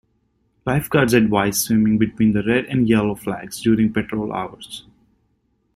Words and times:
Lifeguards 0.65 1.13
advise 1.13 1.59
swimming 1.61 1.99
between 1.99 2.33
the 2.33 2.41
red 2.41 2.65
and 2.65 2.89
yellow 2.89 3.13
flags, 3.13 3.61
during 3.61 3.93
patrol 3.93 4.33
hours. 4.33 4.87